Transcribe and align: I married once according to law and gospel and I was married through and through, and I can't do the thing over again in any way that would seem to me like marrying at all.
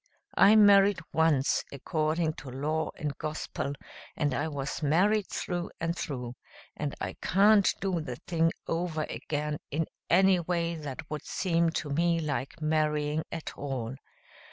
I 0.33 0.55
married 0.55 0.97
once 1.13 1.63
according 1.71 2.33
to 2.37 2.49
law 2.49 2.89
and 2.97 3.15
gospel 3.19 3.73
and 4.17 4.33
I 4.33 4.47
was 4.47 4.81
married 4.81 5.27
through 5.29 5.69
and 5.79 5.95
through, 5.95 6.33
and 6.75 6.95
I 6.99 7.17
can't 7.21 7.71
do 7.79 8.01
the 8.01 8.15
thing 8.25 8.51
over 8.65 9.03
again 9.03 9.59
in 9.69 9.85
any 10.09 10.39
way 10.39 10.73
that 10.73 11.07
would 11.11 11.23
seem 11.25 11.69
to 11.73 11.91
me 11.91 12.19
like 12.19 12.59
marrying 12.59 13.23
at 13.31 13.55
all. 13.55 13.93